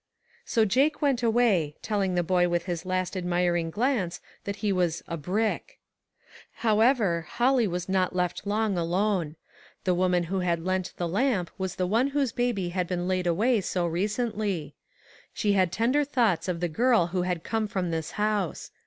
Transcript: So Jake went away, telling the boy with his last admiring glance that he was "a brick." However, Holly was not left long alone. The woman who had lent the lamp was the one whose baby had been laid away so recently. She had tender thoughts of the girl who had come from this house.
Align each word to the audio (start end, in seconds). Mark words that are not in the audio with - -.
So 0.45 0.65
Jake 0.65 0.99
went 1.03 1.21
away, 1.21 1.75
telling 1.83 2.15
the 2.15 2.23
boy 2.23 2.49
with 2.49 2.65
his 2.65 2.87
last 2.87 3.15
admiring 3.15 3.69
glance 3.69 4.19
that 4.45 4.55
he 4.65 4.73
was 4.73 5.03
"a 5.07 5.15
brick." 5.15 5.77
However, 6.65 7.27
Holly 7.29 7.67
was 7.67 7.87
not 7.87 8.15
left 8.15 8.47
long 8.47 8.79
alone. 8.79 9.35
The 9.83 9.93
woman 9.93 10.23
who 10.23 10.39
had 10.39 10.65
lent 10.65 10.93
the 10.97 11.07
lamp 11.07 11.51
was 11.59 11.75
the 11.75 11.85
one 11.85 12.07
whose 12.07 12.31
baby 12.31 12.69
had 12.69 12.87
been 12.87 13.07
laid 13.07 13.27
away 13.27 13.61
so 13.61 13.85
recently. 13.85 14.73
She 15.35 15.53
had 15.53 15.71
tender 15.71 16.03
thoughts 16.03 16.47
of 16.47 16.61
the 16.61 16.67
girl 16.67 17.05
who 17.13 17.21
had 17.21 17.43
come 17.43 17.67
from 17.67 17.91
this 17.91 18.13
house. 18.13 18.71